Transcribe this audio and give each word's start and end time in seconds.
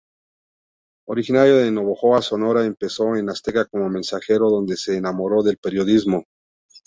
Originario 1.07 1.57
de 1.57 1.69
Navojoa, 1.71 2.23
Sonora, 2.23 2.65
empezó 2.65 3.15
en 3.15 3.29
Azteca 3.29 3.65
como 3.65 3.87
mensajero, 3.87 4.49
donde 4.49 4.75
se 4.75 4.97
enamoró 4.97 5.43
del 5.43 5.57
periodismo. 5.59 6.25